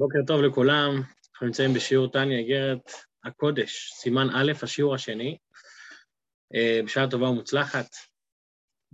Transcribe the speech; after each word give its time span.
בוקר 0.00 0.18
טוב 0.26 0.42
לכולם, 0.42 0.90
אנחנו 1.32 1.46
נמצאים 1.46 1.74
בשיעור 1.74 2.12
טניה 2.12 2.38
איגרת 2.38 2.90
הקודש, 3.24 3.92
סימן 3.94 4.30
א', 4.30 4.52
השיעור 4.62 4.94
השני, 4.94 5.38
אה, 6.54 6.80
בשעה 6.84 7.10
טובה 7.10 7.28
ומוצלחת. 7.28 7.86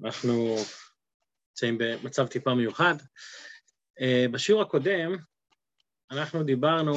אנחנו 0.04 0.56
נמצאים 1.48 1.78
במצב 1.78 2.26
טיפה 2.26 2.54
מיוחד. 2.54 2.94
אה, 4.00 4.26
בשיעור 4.32 4.62
הקודם 4.62 5.16
אנחנו 6.10 6.42
דיברנו, 6.42 6.94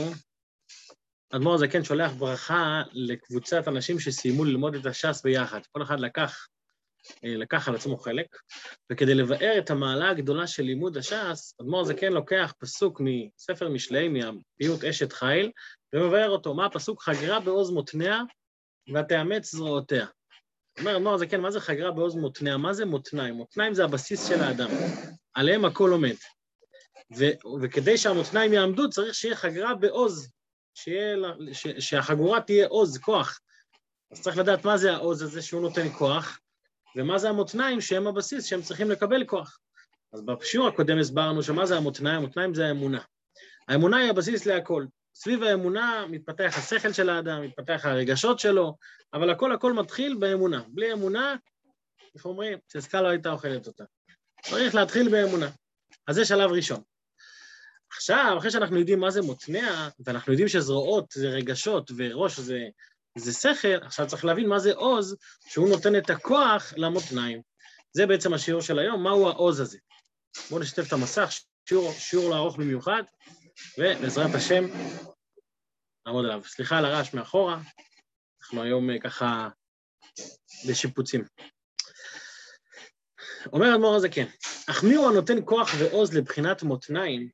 אדמו"ר 1.30 1.55
הזקן 1.55 1.84
שולח 1.84 2.12
ברכה 2.12 2.82
לקבוצת 2.91 3.68
אנשים 3.68 4.00
שסיימו 4.00 4.46
ללמוד 4.46 4.76
את 4.76 4.86
הש"ס 4.86 5.21
ביחד. 5.23 5.60
כל 5.71 5.84
אחד 5.84 6.00
לקח 6.00 6.48
לקח 7.23 7.68
על 7.68 7.76
עצמו 7.76 7.98
חלק, 7.98 8.25
וכדי 8.92 9.16
לבאר 9.16 9.57
את 9.57 9.70
המעלה 9.70 10.10
הגדולה 10.10 10.48
של 10.48 10.64
לימוד 10.64 10.98
הש"ס, 10.98 11.54
אדמו"ר 11.62 11.84
זקן 11.84 12.14
לוקח 12.14 12.54
פסוק 12.60 13.02
מספר 13.04 13.70
משלי, 13.70 14.07
מהפיוט 14.07 14.84
אשת 14.84 15.14
חיל, 15.14 15.51
ומבאר 15.93 16.29
אותו. 16.29 16.54
מה 16.54 16.65
הפסוק? 16.65 17.04
חגרה 17.04 17.39
בעוז 17.39 17.71
מותניה 17.71 18.21
ותאמץ 18.96 19.51
זרועותיה. 19.56 20.06
אומר 20.79 20.98
אדמו"ר 20.98 21.18
זקן, 21.18 21.42
מה 21.42 21.51
זה 21.51 21.60
חגרה 21.60 21.92
בעוז 21.92 22.15
מותניה? 22.15 22.57
מה 22.57 22.74
זה 22.74 22.86
מותניים? 22.86 23.36
מותניים 23.36 23.73
זה 23.73 23.84
הבסיס 23.84 24.28
של 24.28 24.42
האדם, 24.42 24.70
עליהם 25.34 25.65
הכל 25.65 25.92
עומד. 25.92 26.15
ו- 27.18 27.62
וכדי 27.62 27.98
שהמותניים 27.98 28.54
יעמדו, 28.54 28.89
צריך 28.89 29.15
שיהיה 29.15 29.36
חגרה 29.36 29.76
בעוז, 29.76 30.32
שיהיה, 30.73 31.15
ש- 31.54 31.79
שהחגורה 31.79 32.42
תהיה 32.42 32.67
עוז, 32.67 32.98
כוח. 32.98 33.39
אז 34.12 34.22
צריך 34.22 34.38
לדעת 34.38 34.66
מה 34.66 34.78
זה 34.78 34.94
העוז 34.94 35.22
הזה 35.22 35.42
שהוא 35.42 35.62
נותן 35.62 35.89
כוח, 35.98 36.39
ומה 36.95 37.17
זה 37.17 37.30
המותניים 37.30 37.81
שהם 37.81 38.08
הבסיס 38.08 38.45
שהם 38.45 38.61
צריכים 38.61 38.92
לקבל 38.92 39.25
כוח. 39.25 39.59
אז 40.14 40.22
בשיעור 40.22 40.67
הקודם 40.67 41.00
הסברנו 41.00 41.44
שמה 41.44 41.66
זה 41.66 41.78
המותניים? 41.78 42.16
המותניים 42.16 42.53
זה 42.53 42.67
האמונה. 42.67 43.02
האמונה 43.67 43.98
היא 43.98 44.09
הבסיס 44.09 44.45
להכל. 44.45 44.86
סביב 45.16 45.44
האמונה 45.44 46.06
מתפתח 46.10 46.54
השכל 46.58 46.94
של 46.94 47.10
האדם, 47.10 47.42
מתפתח 47.42 47.82
הרגשות 47.84 48.40
שלו, 48.40 48.76
אבל 49.14 49.30
הכל 49.30 49.52
הכל 49.52 49.73
מתחיל 49.73 50.16
באמונה. 50.20 50.64
בלי 50.67 50.94
אמונה, 50.94 51.36
איך 52.16 52.26
אומרים? 52.26 52.58
צסקה 52.67 53.02
לא 53.02 53.08
הייתה 53.08 53.32
אוכלת 53.32 53.67
אותה. 53.67 53.84
צריך 54.42 54.76
להתחיל 54.76 55.10
באמונה. 55.10 55.50
אז 56.08 56.16
זה 56.16 56.26
שלב 56.26 56.52
ראשון. 56.52 56.82
עכשיו, 57.92 58.36
אחרי 58.38 58.52
שאנחנו 58.52 58.78
יודעים 58.78 59.00
מה 59.00 59.12
זה 59.12 59.22
מותנע, 59.22 59.90
ואנחנו 60.06 60.34
יודעים 60.34 60.48
שזרועות 60.48 61.06
זה 61.12 61.30
רגשות 61.30 61.92
וראש 61.98 62.40
זה 62.40 62.60
זה 63.18 63.34
שכל, 63.34 63.86
עכשיו 63.86 64.08
צריך 64.08 64.26
להבין 64.26 64.50
מה 64.50 64.60
זה 64.60 64.74
עוז, 64.74 65.16
שהוא 65.48 65.70
נותן 65.70 65.96
את 65.96 66.10
הכוח 66.10 66.74
למותניים. 66.78 67.42
זה 67.94 68.06
בעצם 68.06 68.34
השיעור 68.34 68.62
של 68.62 68.80
היום, 68.80 69.04
מהו 69.04 69.30
העוז 69.30 69.60
הזה. 69.60 69.78
בואו 70.50 70.62
נשתף 70.62 70.88
את 70.88 70.94
המסך, 70.94 71.30
שיעור, 71.70 71.94
שיעור 71.94 72.30
לארוך 72.30 72.58
במיוחד, 72.58 73.04
ובעזרת 73.78 74.36
השם 74.36 74.66
נעמוד 76.06 76.26
עליו. 76.26 76.42
סליחה 76.46 76.78
על 76.78 76.86
הרעש 76.86 77.14
מאחורה, 77.14 77.60
אנחנו 78.42 78.64
היום 78.64 78.90
אה, 78.90 79.00
ככה 79.00 79.50
בשיפוצים. 80.70 81.23
אומר 83.54 83.76
אדמו"ר 83.76 83.96
הזה 83.96 84.10
כן, 84.10 84.26
אך 84.70 84.84
מי 84.84 84.96
הוא 84.96 85.08
הנותן 85.10 85.38
כוח 85.46 85.70
ועוז 85.80 86.14
לבחינת 86.14 86.64
מותניים, 86.64 87.30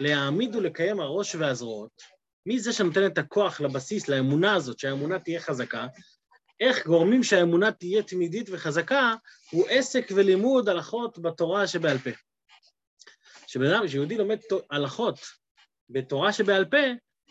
להעמיד 0.00 0.56
ולקיים 0.56 1.00
הראש 1.00 1.34
והזרועות, 1.34 2.02
מי 2.46 2.60
זה 2.60 2.72
שנותן 2.72 3.06
את 3.06 3.18
הכוח 3.18 3.60
לבסיס, 3.60 4.08
לאמונה 4.08 4.54
הזאת, 4.54 4.78
שהאמונה 4.78 5.18
תהיה 5.18 5.40
חזקה? 5.40 5.86
איך 6.60 6.86
גורמים 6.86 7.22
שהאמונה 7.22 7.72
תהיה 7.72 8.02
תמידית 8.02 8.48
וחזקה, 8.52 9.14
הוא 9.50 9.66
עסק 9.68 10.06
ולימוד 10.14 10.68
הלכות 10.68 11.18
בתורה 11.18 11.66
שבעל 11.66 11.98
פה. 11.98 12.10
כשבן 13.46 13.66
אדם, 13.66 13.86
כשיהודי 13.86 14.16
לומד 14.16 14.38
הלכות 14.70 15.18
בתורה 15.90 16.32
שבעל 16.32 16.64
פה, 16.64 16.76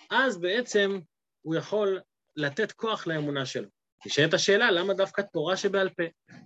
אז 0.10 0.42
בעצם 0.42 1.00
הוא 1.42 1.56
יכול 1.56 2.00
לתת 2.36 2.72
כוח 2.72 3.08
לאמונה 3.08 3.46
שלו. 3.46 3.70
נשאלת 4.06 4.34
השאלה, 4.34 4.72
למה 4.72 4.94
דווקא 4.94 5.22
תורה 5.22 5.58
שבעל 5.58 5.90
פה? 5.90 6.04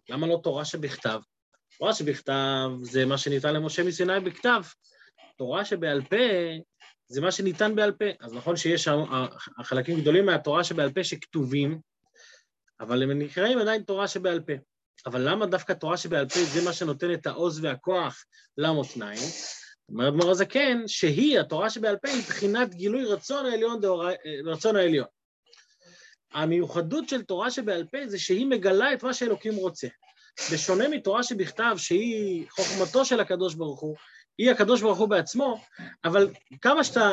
למה 0.10 0.28
לא 0.28 0.40
תורה 0.44 0.66
שבכתב? 0.66 1.20
תורה 1.80 1.94
שבכתב 1.94 2.70
זה 2.82 3.06
מה 3.06 3.18
שניתן 3.18 3.54
למשה 3.54 3.84
מסיני 3.84 4.20
בכתב. 4.20 4.62
תורה 5.38 5.66
שבעל 5.66 6.02
פה 6.02 6.16
זה 7.08 7.22
מה 7.22 7.32
שניתן 7.32 7.76
בעל 7.76 7.92
פה. 7.92 8.06
אז 8.20 8.34
נכון 8.34 8.56
שיש 8.56 8.88
חלקים 9.64 10.02
גדולים 10.02 10.26
מהתורה 10.26 10.64
שבעל 10.64 10.92
פה 10.92 11.04
שכתובים, 11.04 11.80
אבל 12.80 13.04
הם 13.04 13.20
נקראים 13.20 13.60
עדיין 13.60 13.82
תורה 13.82 14.08
שבעל 14.08 14.40
פה. 14.40 14.54
אבל 15.06 15.30
למה 15.30 15.46
דווקא 15.46 15.74
תורה 15.74 15.98
שבעל 15.98 16.30
פה 16.30 16.40
זה 16.54 16.62
מה 16.66 16.74
שנותן 16.74 17.14
את 17.14 17.28
העוז 17.28 17.64
והכוח 17.64 18.26
למותניים? 18.58 19.22
אומר 19.90 20.08
אדמו"ר 20.08 20.32
הזקן, 20.32 20.88
שהיא, 20.88 21.40
התורה 21.40 21.70
שבעל 21.70 21.98
פה, 21.98 22.10
היא 22.10 22.24
בחינת 22.24 22.76
גילוי 22.76 23.06
רצון 23.06 23.46
העליון, 23.46 23.82
דאור... 23.82 24.06
רצון 24.46 24.76
העליון. 24.76 25.08
המיוחדות 26.34 27.10
של 27.10 27.22
תורה 27.22 27.52
שבעל 27.52 27.86
פה 27.92 27.98
זה 28.08 28.20
שהיא 28.20 28.46
מגלה 28.46 28.94
את 28.94 29.04
מה 29.04 29.14
שאלוקים 29.14 29.56
רוצה. 29.56 29.88
בשונה 30.54 30.88
מתורה 30.88 31.24
שבכתב, 31.24 31.76
שהיא 31.78 32.46
חוכמתו 32.50 33.06
של 33.06 33.20
הקדוש 33.20 33.56
ברוך 33.56 33.80
הוא, 33.80 33.96
היא 34.38 34.52
הקדוש 34.52 34.82
ברוך 34.82 34.98
הוא 34.98 35.10
בעצמו, 35.10 35.62
אבל 36.06 36.30
כמה 36.62 36.84
שאתה 36.84 37.10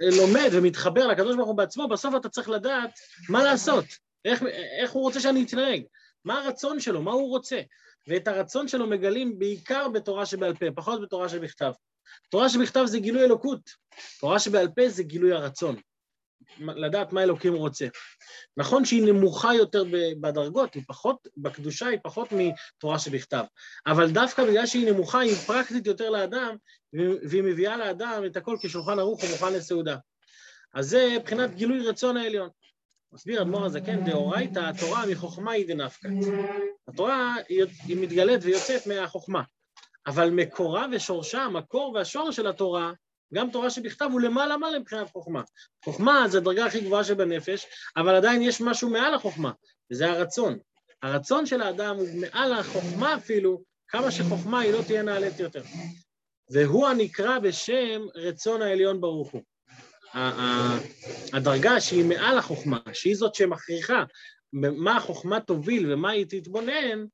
לומד 0.00 0.48
ומתחבר 0.52 1.06
לקדוש 1.06 1.36
ברוך 1.36 1.48
הוא 1.48 1.56
בעצמו, 1.56 1.88
בסוף 1.88 2.14
אתה 2.16 2.28
צריך 2.28 2.48
לדעת 2.48 2.98
מה 3.28 3.44
לעשות, 3.44 3.84
איך, 4.24 4.42
איך 4.82 4.92
הוא 4.92 5.02
רוצה 5.02 5.20
שאני 5.20 5.44
אתנהג, 5.44 5.82
מה 6.24 6.42
הרצון 6.42 6.80
שלו, 6.80 7.02
מה 7.02 7.12
הוא 7.12 7.28
רוצה. 7.28 7.60
ואת 8.08 8.28
הרצון 8.28 8.68
שלו 8.68 8.86
מגלים 8.86 9.38
בעיקר 9.38 9.88
בתורה 9.88 10.26
שבעל 10.26 10.54
פה, 10.54 10.66
פחות 10.74 11.02
בתורה 11.02 11.28
שבכתב. 11.28 11.72
תורה 12.30 12.48
שבכתב 12.48 12.84
זה 12.84 12.98
גילוי 12.98 13.24
אלוקות, 13.24 13.70
תורה 14.20 14.38
שבעל 14.38 14.68
פה 14.68 14.88
זה 14.88 15.02
גילוי 15.02 15.32
הרצון. 15.32 15.76
לדעת 16.58 17.12
מה 17.12 17.22
אלוקים 17.22 17.54
רוצה. 17.54 17.86
נכון 18.56 18.84
שהיא 18.84 19.02
נמוכה 19.02 19.54
יותר 19.54 19.84
בדרגות, 20.20 20.74
היא 20.74 20.82
פחות, 20.88 21.28
בקדושה 21.36 21.86
היא 21.86 21.98
פחות 22.02 22.28
מתורה 22.32 22.98
שבכתב, 22.98 23.44
אבל 23.86 24.10
דווקא 24.10 24.44
בגלל 24.44 24.66
שהיא 24.66 24.92
נמוכה 24.92 25.20
היא 25.20 25.34
פרקטית 25.34 25.86
יותר 25.86 26.10
לאדם, 26.10 26.56
והיא 27.28 27.42
מביאה 27.42 27.76
לאדם 27.76 28.22
את 28.26 28.36
הכל 28.36 28.56
כשולחן 28.62 28.98
ערוך 28.98 29.24
ומוכן 29.24 29.52
לסעודה. 29.52 29.96
אז 30.74 30.88
זה 30.88 31.16
מבחינת 31.16 31.54
גילוי 31.54 31.88
רצון 31.88 32.16
העליון. 32.16 32.48
מסביר 33.12 33.42
אדמו"ר 33.42 33.64
הזקן, 33.64 34.04
דאורייתא, 34.04 34.58
התורה 34.58 35.06
מחוכמה 35.06 35.52
היא 35.52 35.68
דנפקא. 35.68 36.08
התורה 36.88 37.34
היא 37.48 37.96
מתגלית 37.96 38.40
ויוצאת 38.42 38.86
מהחוכמה, 38.86 39.42
אבל 40.06 40.30
מקורה 40.30 40.86
ושורשה, 40.92 41.42
המקור 41.42 41.92
והשור 41.94 42.30
של 42.30 42.46
התורה, 42.46 42.92
גם 43.34 43.50
תורה 43.50 43.70
שבכתב 43.70 44.08
הוא 44.12 44.20
למעלה 44.20 44.56
מעלה 44.56 44.78
מבחינת 44.78 45.10
חוכמה. 45.10 45.42
חוכמה 45.84 46.28
זה 46.28 46.38
הדרגה 46.38 46.66
הכי 46.66 46.80
גבוהה 46.80 47.04
שבנפש, 47.04 47.66
אבל 47.96 48.14
עדיין 48.14 48.42
יש 48.42 48.60
משהו 48.60 48.90
מעל 48.90 49.14
החוכמה, 49.14 49.52
וזה 49.92 50.10
הרצון. 50.10 50.58
הרצון 51.02 51.46
של 51.46 51.62
האדם 51.62 51.96
הוא 51.96 52.08
מעל 52.20 52.52
החוכמה 52.52 53.14
אפילו, 53.14 53.62
כמה 53.88 54.10
שחוכמה 54.10 54.60
היא 54.60 54.72
לא 54.72 54.82
תהיה 54.86 55.02
נעלית 55.02 55.40
יותר. 55.40 55.62
והוא 56.50 56.86
הנקרא 56.86 57.38
בשם 57.38 58.02
רצון 58.14 58.62
העליון 58.62 59.00
ברוך 59.00 59.30
הוא. 59.30 59.42
הדרגה 61.32 61.80
שהיא 61.80 62.04
מעל 62.04 62.38
החוכמה, 62.38 62.78
שהיא 62.92 63.16
זאת 63.16 63.34
שמכריחה 63.34 64.04
מה 64.52 64.96
החוכמה 64.96 65.40
תוביל 65.40 65.92
ומה 65.92 66.10
היא 66.10 66.26
תתבונן, 66.28 67.04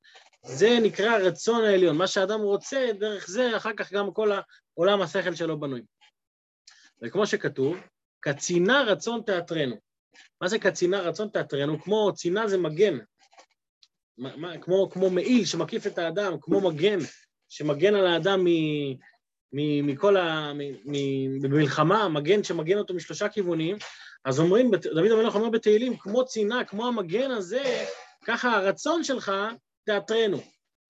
זה 0.46 0.78
נקרא 0.82 1.16
רצון 1.16 1.64
העליון. 1.64 1.96
מה 1.96 2.06
שאדם 2.06 2.40
רוצה, 2.40 2.86
דרך 2.98 3.28
זה 3.28 3.56
אחר 3.56 3.70
כך 3.76 3.92
גם 3.92 4.12
כל 4.12 4.30
העולם 4.76 5.02
השכל 5.02 5.34
שלו 5.34 5.60
בנוי. 5.60 5.82
וכמו 7.02 7.26
שכתוב, 7.26 7.76
קצינה 8.20 8.82
רצון 8.82 9.22
תיאטרנו. 9.26 9.76
מה 10.40 10.48
זה 10.48 10.58
קצינה 10.58 11.00
רצון 11.00 11.28
תיאטרנו? 11.28 11.80
כמו 11.80 12.12
צינה 12.14 12.48
זה 12.48 12.58
מגן, 12.58 12.98
מה, 14.18 14.36
מה, 14.36 14.58
כמו, 14.58 14.90
כמו 14.90 15.10
מעיל 15.10 15.44
שמקיף 15.44 15.86
את 15.86 15.98
האדם, 15.98 16.36
כמו 16.40 16.60
מגן 16.60 16.98
שמגן 17.48 17.94
על 17.94 18.06
האדם 18.06 18.44
מ, 18.44 18.48
מ, 19.52 19.86
מכל 19.86 20.16
ה... 20.16 20.52
במלחמה, 21.42 22.08
מגן 22.08 22.44
שמגן 22.44 22.78
אותו 22.78 22.94
משלושה 22.94 23.28
כיוונים, 23.28 23.76
אז 24.24 24.40
אומרים, 24.40 24.70
דוד 24.94 25.10
המלך 25.10 25.34
אומר 25.34 25.50
בתהילים, 25.50 25.96
כמו 25.96 26.24
צינה, 26.24 26.64
כמו 26.64 26.88
המגן 26.88 27.30
הזה, 27.30 27.86
ככה 28.24 28.56
הרצון 28.56 29.04
שלך 29.04 29.32
תיאטרנו. 29.84 30.38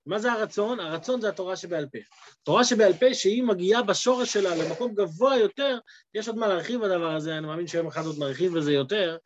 מה 0.07 0.19
זה 0.19 0.33
הרצון? 0.33 0.81
הרצון 0.81 1.21
זה 1.21 1.29
התורה 1.29 1.57
שבעל 1.57 1.87
פה. 1.87 1.99
תורה 2.43 2.65
שבעל 2.65 2.93
פה 2.93 3.15
שהיא 3.15 3.43
מגיעה 3.43 3.83
בשורש 3.83 4.33
שלה 4.33 4.55
למקום 4.55 4.95
גבוה 4.95 5.37
יותר, 5.37 5.79
יש 6.15 6.29
עוד 6.29 6.37
מה 6.37 6.49
להרחיב 6.49 6.81
בדבר 6.81 7.11
הזה, 7.17 7.39
אני 7.39 7.47
מאמין 7.47 7.67
שיום 7.67 7.87
אחד 7.87 8.05
עוד 8.05 8.19
נרחיב 8.19 8.59
בזה 8.59 8.73
יותר, 8.73 9.17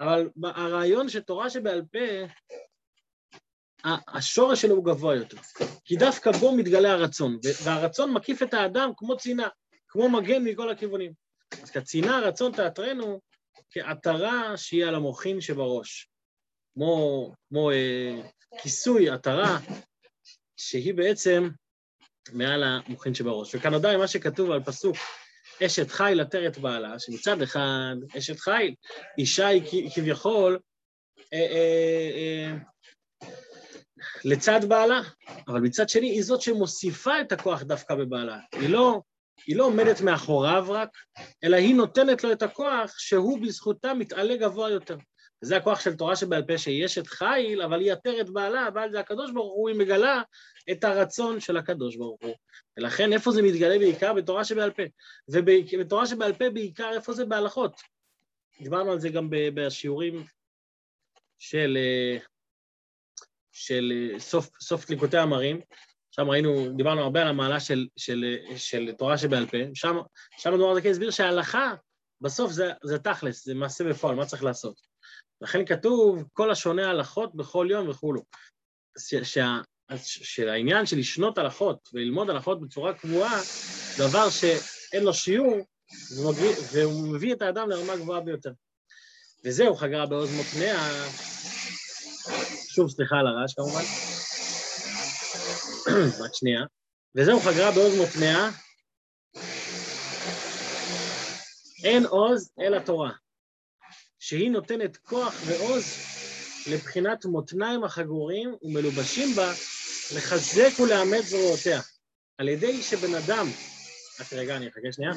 אבל 0.00 0.28
הרעיון 0.44 1.08
שתורה 1.08 1.50
שבעל 1.50 1.82
פה, 1.92 1.98
השורש 4.08 4.62
שלו 4.62 4.74
הוא 4.74 4.84
גבוה 4.84 5.14
יותר, 5.14 5.36
כי 5.84 5.96
דווקא 5.96 6.32
בו 6.32 6.56
מתגלה 6.56 6.92
הרצון, 6.92 7.38
והרצון 7.64 8.12
מקיף 8.12 8.42
את 8.42 8.54
האדם 8.54 8.90
כמו 8.96 9.16
צינה, 9.16 9.48
כמו 9.88 10.08
מגן 10.08 10.44
מכל 10.44 10.70
הכיוונים. 10.70 11.12
אז 11.62 11.70
כצינה 11.70 12.16
הרצון 12.16 12.52
תעטרנו 12.52 13.20
כעטרה 13.70 14.56
שהיא 14.56 14.84
על 14.84 14.94
המוחין 14.94 15.40
שבראש, 15.40 16.08
כמו, 16.74 17.32
כמו 17.48 17.70
אה, 17.70 18.20
כיסוי, 18.62 19.10
עטרה, 19.10 19.58
שהיא 20.56 20.94
בעצם 20.94 21.48
מעל 22.32 22.62
המוחין 22.64 23.14
שבראש. 23.14 23.54
וכאן 23.54 23.74
עדיין 23.74 23.98
מה 23.98 24.08
שכתוב 24.08 24.50
על 24.50 24.62
פסוק 24.64 24.96
אשת 25.66 25.90
חיל 25.90 26.20
עטרת 26.20 26.58
בעלה, 26.58 26.98
שמצד 26.98 27.42
אחד 27.42 27.94
אשת 28.18 28.40
חיל, 28.40 28.74
אישה 29.18 29.46
היא 29.46 29.90
כביכול 29.94 30.58
אה, 31.32 31.38
אה, 31.38 32.10
אה, 32.16 33.28
לצד 34.24 34.60
בעלה, 34.68 35.00
אבל 35.48 35.60
מצד 35.60 35.88
שני 35.88 36.06
היא 36.06 36.22
זאת 36.22 36.40
שמוסיפה 36.40 37.20
את 37.20 37.32
הכוח 37.32 37.62
דווקא 37.62 37.94
בבעלה. 37.94 38.38
היא 38.52 38.68
לא, 38.68 39.00
היא 39.46 39.56
לא 39.56 39.64
עומדת 39.64 40.00
מאחוריו 40.00 40.66
רק, 40.68 40.88
אלא 41.44 41.56
היא 41.56 41.74
נותנת 41.74 42.24
לו 42.24 42.32
את 42.32 42.42
הכוח 42.42 42.94
שהוא 42.98 43.38
בזכותה 43.42 43.94
מתעלה 43.94 44.36
גבוה 44.36 44.70
יותר. 44.70 44.96
וזה 45.42 45.56
הכוח 45.56 45.80
של 45.80 45.96
תורה 45.96 46.16
שבעל 46.16 46.42
פה, 46.42 46.58
שהיא 46.58 46.84
אשת 46.84 47.06
חיל, 47.06 47.62
אבל 47.62 47.80
היא 47.80 47.92
עטרת 47.92 48.30
בעלה, 48.30 48.68
אבל 48.68 48.90
זה 48.90 49.00
הקדוש 49.00 49.30
ברוך 49.30 49.54
הוא, 49.54 49.68
היא 49.68 49.78
מגלה 49.78 50.22
את 50.70 50.84
הרצון 50.84 51.40
של 51.40 51.56
הקדוש 51.56 51.96
ברוך 51.96 52.22
הוא. 52.22 52.34
ולכן 52.76 53.12
איפה 53.12 53.30
זה 53.30 53.42
מתגלה 53.42 53.78
בעיקר? 53.78 54.12
בתורה 54.12 54.44
שבעל 54.44 54.70
פה. 54.70 54.82
ובתורה 55.28 56.06
שבעל 56.06 56.32
פה 56.32 56.50
בעיקר 56.50 56.90
איפה 56.94 57.12
זה 57.12 57.24
בהלכות. 57.24 57.80
דיברנו 58.60 58.92
על 58.92 59.00
זה 59.00 59.08
גם 59.08 59.28
בשיעורים 59.30 60.24
של, 61.38 61.78
של 63.52 63.92
סוף, 64.18 64.50
סוף 64.60 64.84
קליקותי 64.84 65.18
המרים, 65.18 65.60
שם 66.10 66.30
ראינו, 66.30 66.72
דיברנו 66.76 67.00
הרבה 67.00 67.22
על 67.22 67.28
המעלה 67.28 67.60
של, 67.60 67.86
של, 67.96 68.36
של 68.56 68.92
תורה 68.98 69.18
שבעל 69.18 69.46
פה, 69.46 69.56
שם, 69.74 69.96
שם 70.38 70.54
אדמו"ר 70.54 70.72
הזקן 70.72 70.90
הסביר 70.90 71.10
שההלכה 71.10 71.74
בסוף 72.20 72.52
זה, 72.52 72.72
זה 72.82 72.98
תכלס, 72.98 73.44
זה 73.44 73.54
מעשה 73.54 73.84
בפועל, 73.84 74.14
מה 74.14 74.26
צריך 74.26 74.44
לעשות. 74.44 74.93
לכן 75.40 75.66
כתוב 75.66 76.24
כל 76.32 76.50
השונה 76.50 76.90
הלכות 76.90 77.34
בכל 77.34 77.66
יום 77.70 77.88
וכולו. 77.88 78.22
שהעניין 79.96 80.86
של 80.86 80.98
לשנות 80.98 81.38
הלכות 81.38 81.88
וללמוד 81.92 82.30
הלכות 82.30 82.60
בצורה 82.60 82.94
קבועה, 82.94 83.40
דבר 83.98 84.30
שאין 84.30 85.04
לו 85.04 85.14
שיעור, 85.14 85.66
והוא 86.72 87.08
מביא 87.14 87.34
את 87.34 87.42
האדם 87.42 87.70
לרמה 87.70 87.96
גבוהה 87.96 88.20
ביותר. 88.20 88.52
וזהו, 89.44 89.76
חגרה 89.76 90.06
בעוז 90.06 90.30
מותניה, 90.36 90.78
שוב 92.68 92.90
סליחה 92.90 93.16
על 93.16 93.26
הרעש 93.26 93.54
כמובן, 93.54 93.82
רק 96.24 96.30
שנייה, 96.34 96.60
וזהו 97.14 97.40
חגרה 97.40 97.70
בעוז 97.70 97.96
מותניה, 97.96 98.50
אין 101.84 102.06
עוז 102.06 102.50
אלא 102.60 102.78
תורה. 102.78 103.10
שהיא 104.26 104.50
נותנת 104.50 104.96
כוח 104.96 105.34
ועוז 105.46 105.84
לבחינת 106.66 107.24
מותניים 107.24 107.84
החגורים 107.84 108.56
ומלובשים 108.62 109.34
בה 109.36 109.52
לחזק 110.14 110.80
ולאמץ 110.80 111.24
זרועותיה. 111.24 111.80
על 112.38 112.48
ידי 112.48 112.82
שבן 112.82 113.14
אדם... 113.14 113.46
רק 114.20 114.32
רגע, 114.32 114.56
אני 114.56 114.68
אחכה 114.68 114.92
שנייה. 114.92 115.12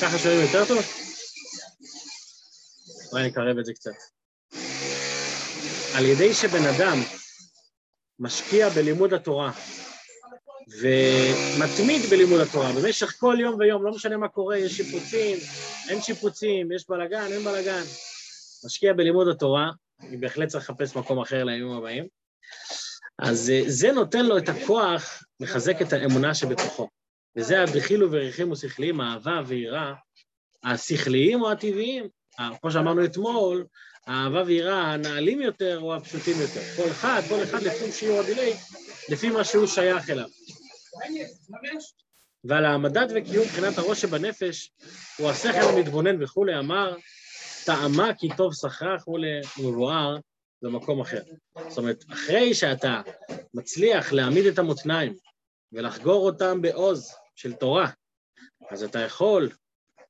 ככה 0.00 0.18
שומעים 0.18 0.40
יותר 0.40 0.64
טוב? 0.66 0.78
אולי 3.12 3.24
אני 3.24 3.32
אקרב 3.32 3.58
את 3.58 3.64
זה 3.64 3.72
קצת. 3.74 3.90
על 5.96 6.04
ידי 6.04 6.34
שבן 6.34 6.66
אדם 6.76 6.98
משקיע 8.18 8.68
בלימוד 8.68 9.12
התורה 9.12 9.52
ומתמיד 10.68 12.02
בלימוד 12.10 12.40
התורה 12.40 12.72
במשך 12.72 13.20
כל 13.20 13.36
יום 13.40 13.56
ויום, 13.58 13.84
לא 13.84 13.90
משנה 13.90 14.16
מה 14.16 14.28
קורה, 14.28 14.58
יש 14.58 14.76
שיפוצים, 14.76 15.38
אין 15.88 16.02
שיפוצים, 16.02 16.72
יש 16.72 16.88
בלאגן, 16.88 17.26
אין 17.32 17.44
בלאגן. 17.44 17.82
משקיע 18.64 18.92
בלימוד 18.92 19.28
התורה, 19.28 19.70
אני 20.00 20.16
בהחלט 20.16 20.48
צריך 20.48 20.70
לחפש 20.70 20.96
מקום 20.96 21.20
אחר 21.20 21.44
לימים 21.44 21.72
הבאים, 21.72 22.06
אז 23.18 23.50
אה, 23.50 23.62
זה 23.66 23.92
נותן 23.92 24.26
לו 24.26 24.38
את 24.38 24.48
הכוח 24.48 25.22
לחזק 25.40 25.82
את 25.82 25.92
האמונה 25.92 26.34
שבתוכו. 26.34 26.88
וזה 27.36 27.62
הבחילו 27.62 28.12
וריחים 28.12 28.50
ושכליים, 28.50 29.00
אהבה 29.00 29.40
ויראה, 29.46 29.92
השכליים 30.64 31.42
או 31.42 31.50
הטבעיים. 31.50 32.08
כמו 32.60 32.70
שאמרנו 32.70 33.04
אתמול, 33.04 33.66
האהבה 34.06 34.42
ויראה 34.46 34.92
הנעלים 34.92 35.40
יותר 35.40 35.80
או 35.80 35.94
הפשוטים 35.94 36.40
יותר. 36.40 36.60
כל 36.76 36.90
אחד, 36.90 37.20
כל 37.28 37.42
אחד 37.42 37.62
לפי 37.62 37.92
שיעור 37.92 38.20
הדילי, 38.20 38.52
לפי 39.08 39.30
מה 39.30 39.44
שהוא 39.44 39.66
שייך 39.66 40.10
אליו. 40.10 40.28
ועל 42.44 42.64
העמדת 42.64 43.10
וקיום 43.14 43.44
מבחינת 43.44 43.78
הראש 43.78 44.00
שבנפש, 44.00 44.72
הוא 45.18 45.30
השכל 45.30 45.76
המתבונן 45.76 46.22
וכולי, 46.22 46.58
אמר, 46.58 46.96
טעמה 47.64 48.14
כי 48.18 48.28
טוב 48.36 48.52
שכרה 48.54 48.96
וכולי, 48.96 49.40
מבואר 49.58 50.16
במקום 50.62 51.00
אחר. 51.00 51.22
זאת 51.68 51.78
אומרת, 51.78 52.04
אחרי 52.12 52.54
שאתה 52.54 53.02
מצליח 53.54 54.12
להעמיד 54.12 54.46
את 54.46 54.58
המותניים 54.58 55.14
ולחגור 55.72 56.26
אותם 56.26 56.62
בעוז 56.62 57.14
של 57.36 57.52
תורה, 57.52 57.90
אז 58.70 58.82
אתה 58.82 58.98
יכול 58.98 59.50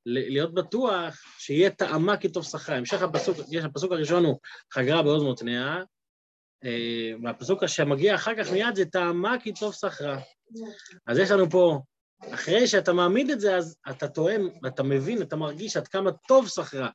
להיות 0.06 0.54
בטוח 0.54 1.22
שיהיה 1.38 1.70
טעמה 1.70 2.14
שכרה. 2.43 2.76
המשך 2.76 3.02
הפסוק, 3.02 3.37
יש, 3.50 3.64
הפסוק 3.64 3.93
הראשון 3.93 4.25
הוא 4.25 4.38
חגרה 4.75 5.02
בעוז 5.02 5.22
מותניה, 5.22 5.82
אה, 6.64 7.12
והפסוק 7.22 7.66
שמגיע 7.66 8.14
אחר 8.14 8.32
כך 8.38 8.52
מיד 8.52 8.75
זה 8.75 8.84
טעמה 8.84 9.37
שכרה. 9.72 10.19
אז 11.06 11.19
יש 11.19 11.31
לנו 11.31 11.50
פה, 11.50 11.81
אחרי 12.34 12.66
שאתה 12.66 12.93
מעמיד 12.93 13.31
את 13.31 13.40
זה, 13.40 13.56
אז 13.56 13.76
אתה 13.90 14.08
טועם, 14.08 14.49
אתה 14.66 14.82
מבין, 14.82 15.22
אתה 15.22 15.37
מרגיש 15.37 15.76
עד 15.76 15.88
כמה 15.88 16.10
טוב 16.28 16.48
שכרה. 16.48 16.88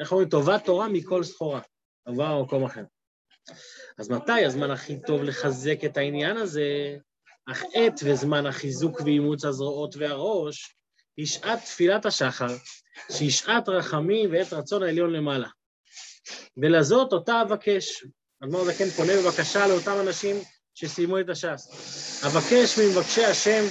איך 0.00 0.12
אומרים? 0.12 0.28
טובת 0.28 0.64
תורה 0.64 0.88
מכל 0.88 1.24
סחורה. 1.24 1.60
עבר 2.04 2.38
במקום 2.38 2.64
אחר. 2.64 2.82
אז 3.98 4.10
מתי 4.10 4.44
הזמן 4.44 4.70
הכי 4.70 5.00
טוב 5.06 5.22
לחזק 5.22 5.84
את 5.84 5.96
העניין 5.96 6.36
הזה? 6.36 6.96
אך 7.50 7.62
עת 7.74 8.00
וזמן 8.04 8.46
החיזוק 8.46 9.00
ואימוץ 9.00 9.44
הזרועות 9.44 9.96
והראש 9.96 10.77
היא 11.18 11.26
שעת 11.26 11.64
תפילת 11.64 12.06
השחר, 12.06 12.56
שהיא 13.12 13.30
שעת 13.30 13.68
רחמים 13.68 14.32
ועת 14.32 14.52
רצון 14.52 14.82
העליון 14.82 15.12
למעלה. 15.12 15.48
ולזאת 16.56 17.12
אותה 17.12 17.42
אבקש. 17.42 18.04
אדמו"ר 18.44 18.64
זקן 18.64 18.90
פונה 18.90 19.12
בבקשה 19.22 19.66
לאותם 19.66 20.00
אנשים 20.00 20.36
שסיימו 20.74 21.20
את 21.20 21.28
הש"ס. 21.28 22.24
אבקש 22.24 22.78
ממבקשי 22.78 23.24
השם 23.24 23.64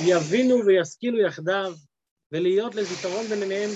יבינו 0.00 0.66
וישכילו 0.66 1.20
יחדיו, 1.20 1.74
ולהיות 2.32 2.74
לזיכרון 2.74 3.26
ביניהם 3.26 3.70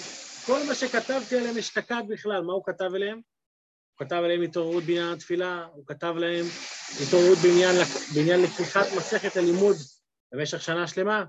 כל 0.47 0.67
מה 0.67 0.75
שכתבתי 0.75 1.39
עליהם 1.39 1.59
אשתקד 1.59 2.03
בכלל. 2.09 2.43
מה 2.43 2.53
הוא 2.53 2.65
כתב 2.65 2.95
אליהם? 2.95 3.21
הוא 3.99 4.07
כתב 4.07 4.21
עליהם 4.25 4.43
התעוררות 4.43 4.85
בעניין 4.85 5.13
התפילה, 5.13 5.67
הוא 5.73 5.87
כתב 5.87 6.15
להם 6.17 6.45
התעוררות 7.03 7.39
בעניין, 7.39 7.77
בעניין 8.15 8.43
לקיחת 8.43 8.87
מסכת 8.97 9.37
הלימוד 9.37 9.77
במשך 10.33 10.63
שנה 10.63 10.87
שלמה, 10.87 11.25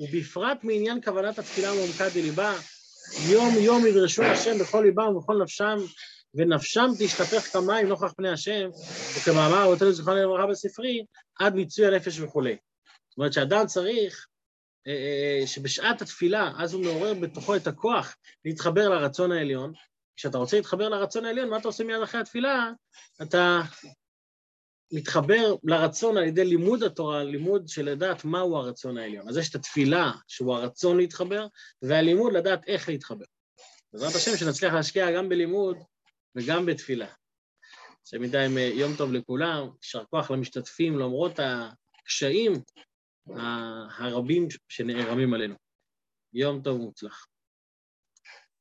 ובפרט 0.00 0.64
מעניין 0.64 1.02
כוונת 1.02 1.38
התפילה 1.38 1.74
מעומקה 1.74 2.08
דליבה, 2.08 2.54
יום 3.30 3.54
יום 3.58 3.86
ידרשו 3.86 4.22
השם 4.22 4.58
בכל 4.58 4.82
ליבם 4.84 5.16
ובכל 5.16 5.42
נפשם, 5.42 5.76
ונפשם 6.34 6.86
תשתפך 6.98 7.52
כמים 7.52 7.88
נוכח 7.88 8.12
פני 8.16 8.28
השם, 8.28 8.68
וכמאמר 9.16 9.64
אותנו 9.64 9.92
זכרון 9.92 10.16
לברכה 10.16 10.46
בספרי, 10.46 11.04
עד 11.40 11.54
מיצוי 11.54 11.86
הנפש 11.86 12.20
וכולי. 12.20 12.56
זאת 13.08 13.18
אומרת 13.18 13.32
שאדם 13.32 13.66
צריך, 13.66 14.26
אה, 14.86 14.92
אה, 14.92 15.46
שבשעת 15.46 16.02
התפילה, 16.02 16.52
אז 16.58 16.74
הוא 16.74 16.84
מעורר 16.84 17.14
בתוכו 17.14 17.56
את 17.56 17.66
הכוח 17.66 18.16
להתחבר 18.44 18.88
לרצון 18.88 19.32
העליון. 19.32 19.72
כשאתה 20.16 20.38
רוצה 20.38 20.56
להתחבר 20.56 20.88
לרצון 20.88 21.24
העליון, 21.24 21.48
מה 21.48 21.56
אתה 21.56 21.68
עושה 21.68 21.84
מיד 21.84 22.02
אחרי 22.02 22.20
התפילה? 22.20 22.70
אתה 23.22 23.60
מתחבר 24.92 25.54
לרצון 25.64 26.16
על 26.16 26.24
ידי 26.24 26.44
לימוד 26.44 26.82
התורה, 26.82 27.24
לימוד 27.24 27.68
של 27.68 27.84
לדעת 27.84 28.24
מהו 28.24 28.56
הרצון 28.56 28.98
העליון. 28.98 29.28
אז 29.28 29.36
יש 29.36 29.50
את 29.50 29.54
התפילה, 29.54 30.12
שהוא 30.28 30.54
הרצון 30.54 30.96
להתחבר, 30.96 31.46
והלימוד 31.82 32.32
לדעת 32.32 32.68
איך 32.68 32.88
להתחבר. 32.88 33.24
בעזרת 33.92 34.14
השם 34.14 34.36
שנצליח 34.36 34.74
להשקיע 34.74 35.12
גם 35.12 35.28
בלימוד 35.28 35.76
וגם 36.36 36.66
בתפילה. 36.66 37.06
השם 38.06 38.24
ידע 38.24 38.42
יום 38.74 38.96
טוב 38.96 39.12
לכולם, 39.12 39.68
יישר 39.82 40.04
כוח 40.04 40.30
למשתתפים 40.30 40.98
למרות 40.98 41.40
הקשיים 42.02 42.52
הרבים 43.98 44.48
שנערמים 44.68 45.34
עלינו. 45.34 45.54
יום 46.32 46.62
טוב 46.62 46.80
ומוצלח. 46.80 47.26